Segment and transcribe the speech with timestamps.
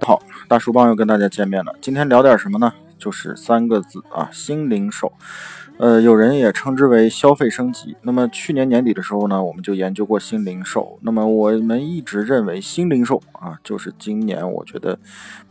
[0.00, 1.74] 好，大叔帮又跟大家见面了。
[1.80, 2.72] 今天聊点什么呢？
[2.98, 5.12] 就是三个字啊，心灵手。
[5.78, 7.96] 呃，有人也称之为消费升级。
[8.02, 10.98] 那么去年年底的时候呢，我们就研究过新零售。
[11.02, 14.98] 那么我们一直认为新零售啊，就是今年我觉得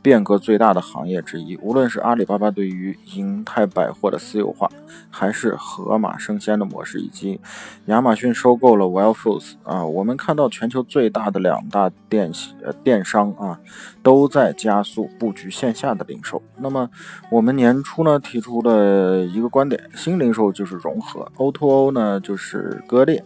[0.02, 1.56] 变革最大的行业之一。
[1.62, 4.70] 无论是阿里巴巴对于银泰百货的私有化，
[5.10, 7.40] 还是盒马生鲜的模式，以及
[7.86, 12.30] 亚马逊收购了 Whole Foods 啊，我们看到全球最大的两大电
[12.66, 13.58] 呃电商啊，
[14.04, 16.44] 都在加速布局线下的零售。
[16.58, 16.90] 那么
[17.32, 23.24] 我们年初呢提出了一个观点，新零售就是融合，O2O O 呢就是割裂。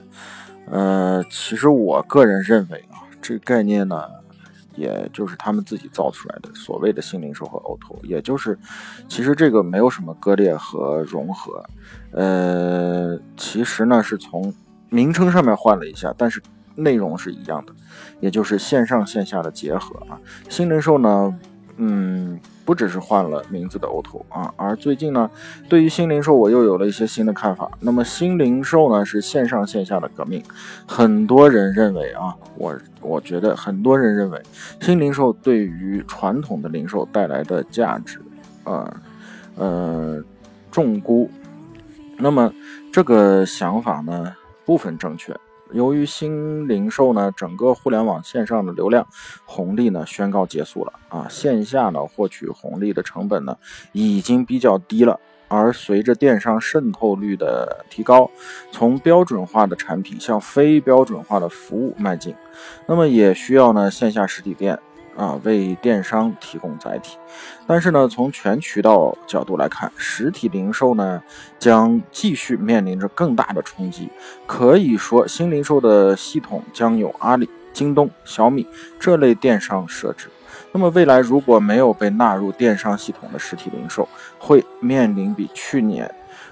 [0.69, 4.03] 呃，其实我个人认为啊，这个概念呢，
[4.75, 8.57] 也就是他们自己造出来的所谓的新零售和 O2O，也就是
[9.07, 11.63] 其实这个没有什么割裂和融合。
[12.11, 14.53] 呃，其实呢是从
[14.89, 16.41] 名称上面换了一下，但是
[16.75, 17.73] 内容是一样的，
[18.21, 20.19] 也就是线上线下的结合啊。
[20.47, 21.37] 新零售呢，
[21.77, 22.39] 嗯。
[22.71, 25.29] 不只是换了名字的 O2O 啊，而最近呢，
[25.67, 27.69] 对于新零售我又有了一些新的看法。
[27.81, 30.41] 那么新零售呢是线上线下的革命，
[30.87, 34.41] 很多人认为啊，我我觉得很多人认为
[34.79, 38.21] 新零售对于传统的零售带来的价值，
[38.63, 38.93] 呃
[39.55, 40.23] 呃
[40.71, 41.29] 重估。
[42.17, 42.53] 那么
[42.89, 45.35] 这个想法呢部分正确。
[45.73, 49.07] 由于新零售呢，整个互联网线上的流量
[49.45, 53.57] 红利呢宣告结束了啊，线下呢获取红利的成本呢
[53.91, 58.29] 已经比较低了，而随着电商渗透率的提高，
[58.71, 62.35] 从标准化的产品向非标准化的服务迈进，
[62.87, 64.79] 那么也需要呢线下实体店。
[65.17, 67.17] 啊，为电商提供载体，
[67.67, 71.21] 但是呢，从全渠道角度来看，实体零售呢
[71.59, 74.09] 将继续面临着更大的冲击。
[74.47, 78.65] 可以说，新零售的系统将有阿里、京东、小米
[78.99, 80.29] 这类电商设置。
[80.71, 84.07] 那么，未来如果没有被纳入电商系统的实体零售，
[84.39, 86.09] 会面临比去年、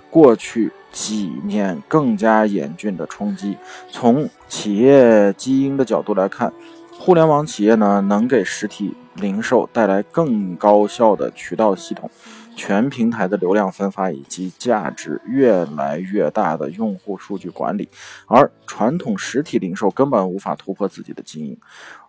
[0.09, 3.57] 过去几年更加严峻的冲击。
[3.89, 6.51] 从企业基因的角度来看。
[7.09, 12.07] 互联网企业呢，能给实体零售带来更高效的渠道系统、
[12.55, 17.89] 全平台的流量分发以及价值越来越大的用户数据管理，
[18.27, 21.57] 而传统实体零售根本无法突破自己的经营。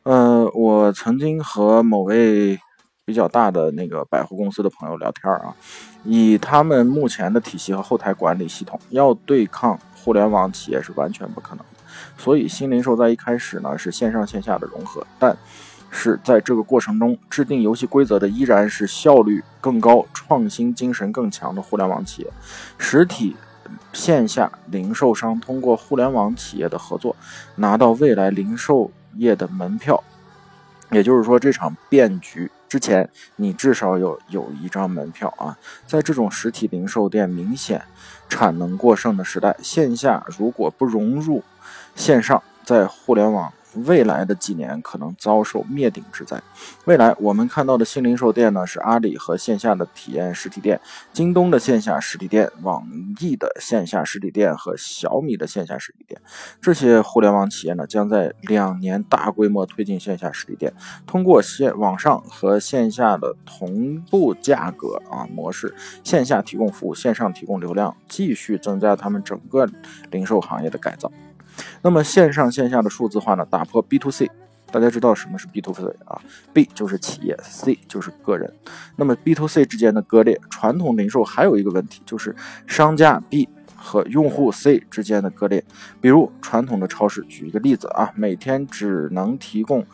[0.03, 2.61] 呃，我曾经和某位
[3.07, 5.57] 比较大的那个百货公司的朋友聊天啊，
[6.05, 11.65] 以他们目前的体系和后台管理系统，要对抗互联网企业是完全不可能。
[12.17, 15.37] 所以，新零售在一开始呢是线上线下的融合，但
[15.91, 22.31] 是在这个过程中制定游戏规则的依然是效率更高、创新精神更强的互联网企业。
[22.79, 23.37] 实体
[23.93, 27.17] 线下零售商通过互联网企业的合作，
[27.57, 30.03] 拿到未来零售业的门票。
[30.93, 35.57] 也就是说，这场变局之前，你至少有有一张门票啊。
[35.87, 37.81] 在这种实体零售店明显
[38.29, 41.45] 产能过剩的时代，线下如果不融入
[42.01, 43.53] 线上，在互联网。
[43.85, 46.43] 未来的几年可能遭受灭顶之灾。
[46.87, 50.81] 未来我们看到的新零售店呢，是阿里和线下的体验实体店，
[51.13, 52.85] 京东的线下实体店，网
[53.21, 56.21] 易的线下实体店和小米的线下实体店。
[56.61, 60.73] 这些互联网企业呢，将在两年大规模推进线下实体店，
[61.07, 65.73] 通过线网上和线下的同步价格啊模式，
[66.03, 69.69] 线下提供服务，线上提供流量，继续增加他们整个
[70.11, 71.13] 零售行业的改造。
[71.83, 74.31] 那么线上线下的数字化呢，打破 B to C，
[74.71, 76.21] 大家知道什么是 B to C 啊
[76.53, 78.53] ？B 就是企业，C 就是个人。
[78.97, 82.35] 那么 B to C 之间的割裂，传统零售还有一个问题，就是
[82.67, 85.65] 商家 B 和用户 C 之间的割裂。
[86.01, 89.85] 比如传统的超市，举一个例子啊，每天只能提供。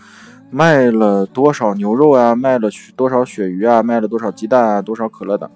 [0.50, 2.34] 卖了多少牛肉啊？
[2.34, 3.82] 卖了多少鳕鱼啊？
[3.82, 4.82] 卖了多少鸡蛋啊？
[4.82, 5.50] 多少可乐等？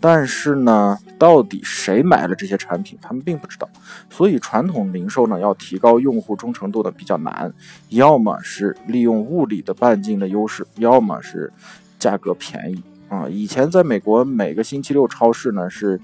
[0.00, 3.68] 但是呢，到底谁买了这些产品，他们并不知道。
[4.08, 7.52] 所以传统零售呢，要提高用户忠诚度的比较难，
[7.88, 11.52] 要么是利用物理的半径的优势，要么是
[11.98, 13.28] 价格便宜啊。
[13.28, 16.00] 以前在美国，每个星期六超市呢是。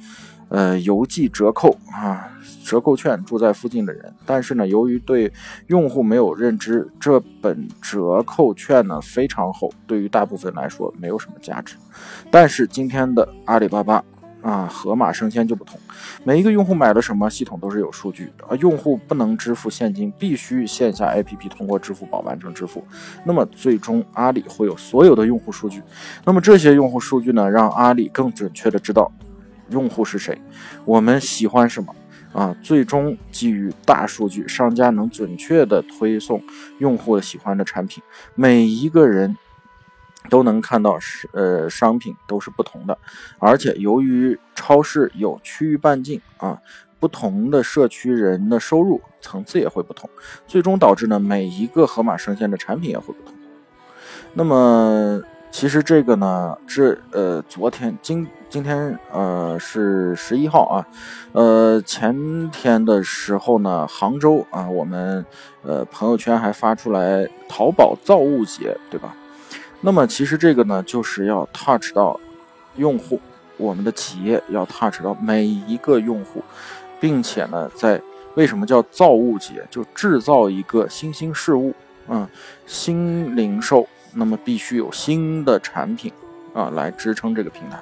[0.53, 2.29] 呃，邮寄折扣啊，
[2.63, 5.33] 折扣券住在附近的人，但是呢，由于对
[5.69, 11.77] 用户没有认知，这本折扣券呢非常厚，对于大部分来说没有什么价值。
[12.31, 14.05] 但是今天的阿里巴巴
[14.43, 15.81] 啊，盒马生鲜就不同，
[16.23, 18.55] 每一个用户买了什么，系统都是有数据的。
[18.59, 22.85] 用户不能支付现金，必须线下 APP 通过支付宝完成支付。
[23.25, 25.81] 那么最终阿里会有所有的用户数据，
[26.27, 29.11] 那么这些用户数据呢，让阿里更准确的知道。
[29.73, 30.41] 用户是谁？
[30.85, 31.95] 我们喜欢什么？
[32.33, 36.43] 啊，最终基于大数据，商家能准确的推送
[36.79, 38.03] 用户喜欢的产品，
[38.35, 39.37] 每一个人
[40.31, 42.97] 都能看到是呃商品都是不同的，
[43.39, 46.59] 而且由于超市有区域半径啊，
[46.99, 50.09] 不同的社区人的收入层次也会不同，
[50.47, 53.35] 最终导致呢每一个盒马生鲜的产品也会不同。
[54.33, 55.21] 那么
[55.53, 58.27] 其实这个呢，这呃昨天今。
[58.49, 60.85] 今天呃是十一号啊，
[61.33, 65.25] 呃前天的时候呢，杭州啊，我们
[65.63, 69.17] 呃朋友圈还发出来淘宝造物节，对吧？
[69.81, 72.21] 那么其实这个呢，就是要 touch 到
[72.77, 73.19] 用户，
[73.57, 76.45] 我们的企业要 touch 到每一个用户，
[77.01, 77.99] 并且呢，在
[78.35, 79.67] 为什么叫造物节？
[79.71, 81.73] 就制造一个新兴事物，
[82.09, 82.29] 嗯，
[82.67, 86.13] 新零售，那么必须有新的产品。
[86.55, 87.79] 啊，来支撑这个平台，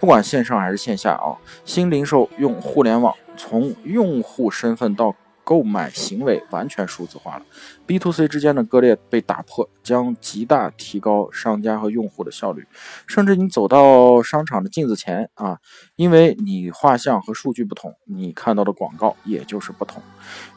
[0.00, 1.36] 不管线上还是线下啊，
[1.66, 5.14] 新零售用互联网，从用户身份到。
[5.44, 7.44] 购买行为完全数字化了
[7.86, 12.66] ，B to C 之间的割裂被打破，将极大提高商家和用户的效率。
[13.06, 15.58] 甚至你走到商场的镜子前啊，
[15.96, 20.02] 因为你画像和数据不同，你看到的广告也就是不同。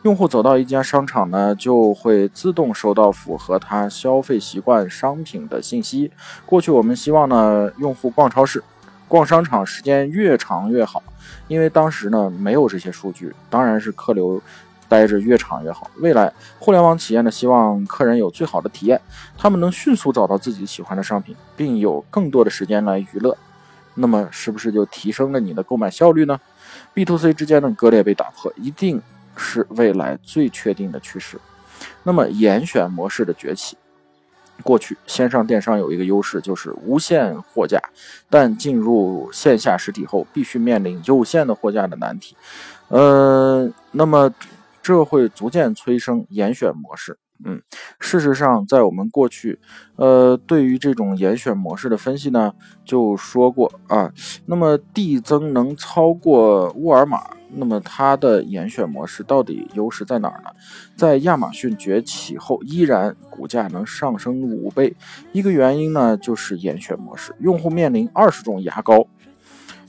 [0.04, 6.10] 用户走到一家商场呢，就会自动收到符合他消费习惯商品的信息。
[6.46, 8.64] 过去我们希望呢，用户逛超市、
[9.10, 11.04] 逛商场时间越长越好，
[11.50, 14.42] 因为当时呢没有这些数据，当然是客流。
[14.88, 15.90] 待着越长越好。
[15.98, 19.00] 未来互联网企业呢，希望客人有最好的体验，
[19.38, 23.38] 他们能迅速找到自己喜欢的商品，并有更多的时间来娱乐。
[23.96, 26.40] 那么，是不是就提升了你的购买效率呢
[26.94, 29.02] ？B to C 之间的割裂被打破，一定
[29.36, 31.40] 是未来最确定的趋势。
[32.04, 33.76] 那么，严选模式的崛起。
[34.64, 37.80] 过去线上电商有一个优势，就是无限货架，
[38.28, 42.36] 但进入线下实体后，必须面临有限的货架的难题。
[42.88, 44.34] 呃，那么
[44.88, 47.18] 这会逐渐催生严选模式。
[47.44, 47.62] 嗯，
[48.00, 49.60] 事实上，在我们过去，
[49.98, 52.54] 呃，对于这种严选模式的分析呢，
[52.86, 54.12] 就说过啊，
[54.46, 60.50] 那么递增能超过沃尔玛，那么它的严选模式到底优势在哪儿呢？
[60.96, 64.96] 在亚马逊崛起后，依然股价能上升五倍，
[65.34, 69.06] 一个原因呢，就是严选模式，用户面临二十种牙膏。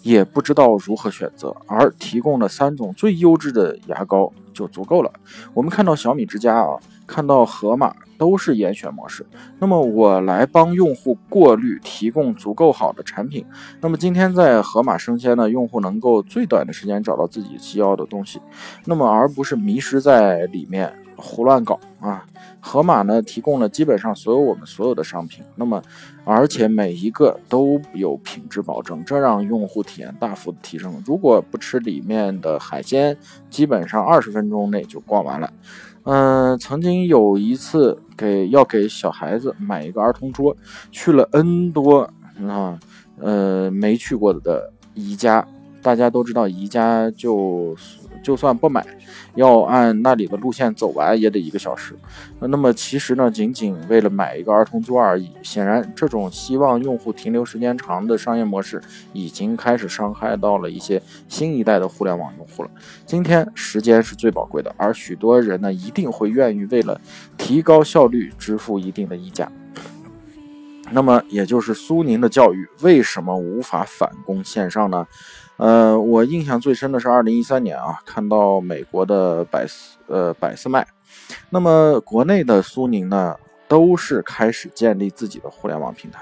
[0.08, 5.12] 也不知道如何选择，而提供了三种最优质的牙膏就足够了。
[5.52, 9.26] 我们看到小米之家啊，看到盒马都是严选模式。
[9.58, 13.44] 那么我来帮用户过滤，提供足够好的产品。
[13.82, 18.40] 那么今天在盒马生鲜呢，用户能够最短的时间找到自己需要的东西，
[18.87, 20.90] 那么而不是迷失在里面。
[21.20, 22.25] 胡乱搞啊！
[22.61, 25.82] 盒马呢提供了基本上所有我们所有的商品，那么
[26.25, 31.03] 而且每一个都有品质保证，这让用户体验大幅的提升。
[31.05, 33.17] 如果不吃里面的海鲜，
[33.50, 35.53] 基本上二十分钟内就逛完了。
[36.05, 40.56] 嗯，曾经有一次给要给小孩子买一个儿童桌，
[40.93, 42.09] 去了 N 多
[42.47, 42.79] 啊，
[43.20, 45.44] 呃没去过的宜家，
[45.82, 47.76] 大家都知道宜家就。
[48.23, 48.85] 就算不买，
[49.35, 51.94] 要按那里的路线走完也得一个小时。
[52.41, 55.31] 那么其实呢，仅仅为了买一个儿童桌而已。
[55.43, 58.81] 显然，这种希望用户停留时间长的商业模式，
[59.12, 62.70] 已经开始伤害到了一些新一代的互联网用户了。
[63.06, 67.01] 今天，时间是最宝贵的，而许多人呢，一定会愿意为了
[67.37, 69.51] 提高效率支付一定的溢价。
[70.93, 75.07] 那么，也就是苏宁的教育为什么无法反攻线上呢？
[75.57, 80.87] 呃，我印象最深的是二零一三年啊，看到美国的百思呃百思麦，
[81.51, 83.35] 那么国内的苏宁呢，
[83.67, 86.21] 都是开始建立自己的互联网平台，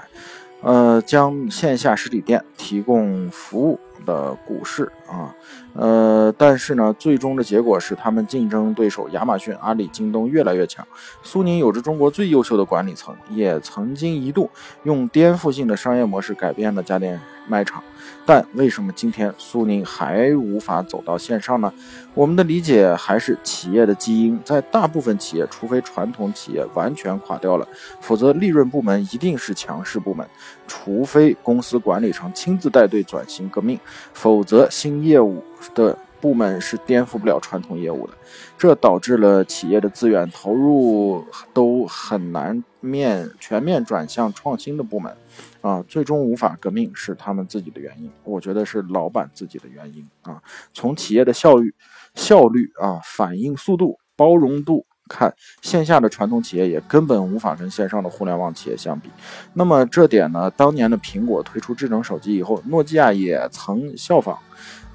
[0.61, 5.35] 呃，将线下实体店提供服务的股市啊，
[5.73, 10.85] 呃，但是呢，最终的结果是他们竞争对手亚马逊、阿里、京东越来越强。
[11.21, 14.49] 苏宁有着中国最优秀的管理层，也曾经一度
[14.83, 17.83] 用颠覆性的商业模式改变了家电卖场。
[18.25, 21.73] 但为什么今天苏宁还无法走到线上呢？
[22.13, 27.67] 我们的理解还是企业的基因，在大部分企业，除非传统企业完全垮掉了，
[28.01, 30.25] 否则利润部门一定是强势部门；
[30.67, 33.79] 除非公司管理层亲自带队转型革命，
[34.13, 35.97] 否则新业务的。
[36.19, 38.13] 部门是颠覆不了传统业务的，
[38.57, 41.23] 这导致了企业的资源投入
[41.53, 45.15] 都很难面全面转向创新的部门，
[45.67, 50.41] 啊，最终无法革命是他们自己的原因，我觉得是老板自己的原因啊。
[50.71, 51.75] 从企业的效率、
[52.15, 59.09] 效率啊、反应速度、包容度看，线下的传统企业也根本无法跟线上的互联网企业相比。
[59.55, 64.39] 那么这点呢，当年的苹果推出智能手机以后，诺基亚也曾效仿。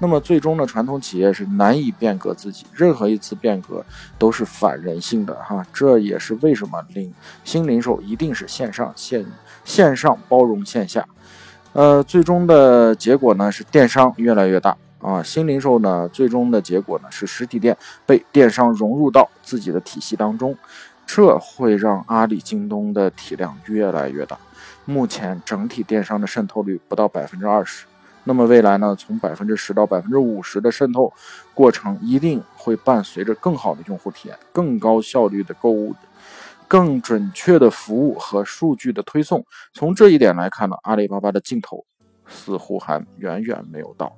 [0.03, 3.81] 那么最终呢，传统企业是难以变革自己，任何一次变革
[4.19, 5.65] 都是反人性的哈。
[5.71, 7.13] 这也是为什么零
[7.45, 9.25] 新零售一定是线上线
[9.63, 11.07] 线上包容线下。
[11.71, 20.53] 呃，最终的结果呢是电商越来越大啊，新零售呢最终的结果呢是实体店被电商融入到自己的体系当中，
[21.05, 24.37] 这会让阿里、京东的体量越来越大。
[24.83, 27.85] 目前整体电商的渗透率不到百分之二十。
[28.25, 28.95] 那么未来呢？
[28.97, 31.11] 从百分之十到百分之五十的渗透
[31.53, 35.93] 过程，一定会伴随着更好的用户体验、更高效率的购物、
[36.65, 39.45] 更准确的服务和数据的推送。
[39.73, 41.85] 从这一点来看呢，阿里巴巴的尽头
[42.25, 44.15] 似乎还远远没有到。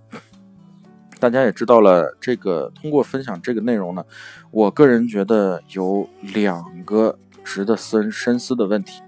[1.19, 4.05] 大家也知道了，这个通过分享这个内容呢，
[4.51, 9.01] 我个人觉得有两个值得深深思的问题。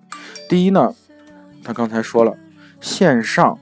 [0.50, 0.96] 第一呢，
[1.63, 2.36] 他刚才说了
[2.82, 3.60] 线上。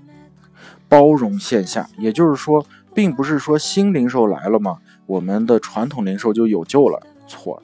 [0.88, 7.02] 包容线下，也就是说，并不是说新零售来了嘛，我们的传统零售就有救了。
[7.28, 7.62] 错，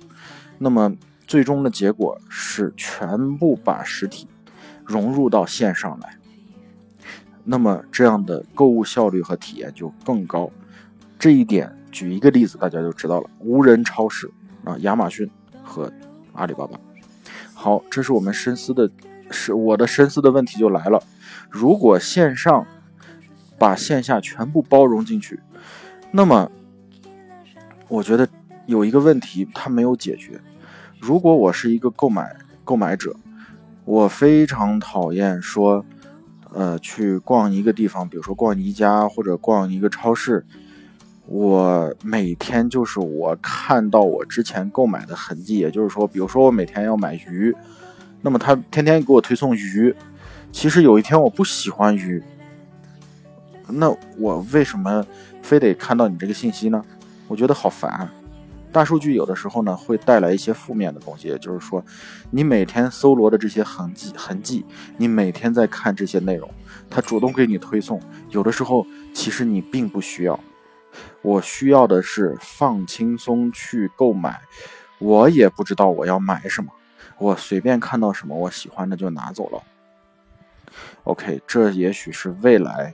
[0.57, 0.93] 那么
[1.27, 4.27] 最终的结果是全部把实体
[4.83, 6.17] 融入到线上来，
[7.43, 10.49] 那么这样的购物效率和体验就更高。
[11.19, 14.29] 这一点举一个例子，大家就知道了：无人超市
[14.63, 15.29] 啊，亚马逊
[15.63, 15.91] 和
[16.33, 16.79] 阿里巴巴。
[17.53, 18.89] 好，这是我们深思的，
[19.29, 21.01] 是我的深思的问题就来了：
[21.49, 22.65] 如果线上。
[23.61, 25.39] 把线下全部包容进去，
[26.09, 26.51] 那么
[27.87, 28.27] 我觉得
[28.65, 30.41] 有一个问题它没有解决。
[30.99, 33.15] 如果我是一个购买购买者，
[33.85, 35.85] 我非常讨厌说，
[36.51, 40.43] 呃，去逛一个地方，比如说逛宜家或者逛一个超市，
[41.27, 47.55] 我每天就是我看到我之前购买的痕迹，也就是说，比如说我每天要买鱼，
[48.23, 49.95] 那么他天天给我推送鱼，
[50.51, 52.23] 其实有一天我不喜欢鱼。
[53.71, 55.05] 那我为什么
[55.41, 56.83] 非得看到你这个信息呢？
[57.27, 58.09] 我觉得好烦。
[58.73, 61.83] 大数据有的时候呢会带来一些负面的东西，也就是说，
[62.29, 66.49] 你每天搜罗的这些痕迹痕迹，你每天在看这些内容，
[66.89, 70.39] 它主动给你推送，有的时候其实你并不需要。
[71.21, 74.39] 我需要的是放轻松去购买，
[74.99, 76.71] 我也不知道我要买什么，
[77.17, 79.61] 我随便看到什么我喜欢的就拿走了。
[81.03, 82.93] OK，这也许是未来。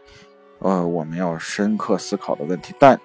[0.59, 2.99] 呃，我们要深刻思考的问题，但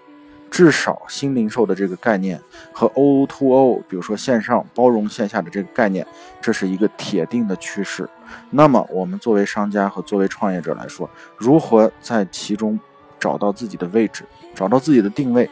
[0.51, 2.41] 至少新零售的这个概念
[2.73, 6.07] 和 O2O，比如说线上包容线下的这个概念，
[6.41, 8.09] 这是一个铁定的趋势。
[8.51, 12.79] 那么，我们作为商家和作为创业者来说，如何在其中
[13.19, 15.49] 找到自己的位置，找到自己的定位，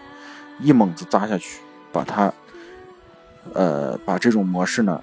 [0.58, 1.60] 一猛子扎下去，
[1.92, 2.32] 把它，
[3.54, 5.02] 呃，把这种模式呢，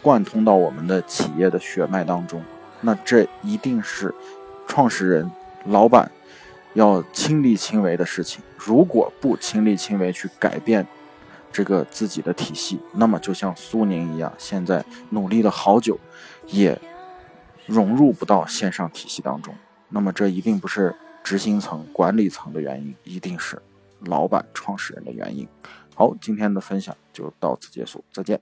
[0.00, 2.42] 贯通到我们的企业的血脉当中，
[2.80, 4.14] 那这一定是
[4.66, 5.30] 创始人、
[5.66, 6.10] 老板。
[6.74, 10.86] 要亲力亲为的事情，如果不亲力亲为去改变
[11.50, 15.98] 这个自己的体系，那么就像苏宁一样，现在努力了好久，
[16.48, 16.78] 也
[17.66, 19.54] 融入不到线上体系当中。
[19.88, 23.62] 那么这一定不是执行层、管理层的原因，一定是
[24.00, 25.48] 老板、创始人的原因。
[25.94, 28.40] 好，今天的分享就到此结束，再见。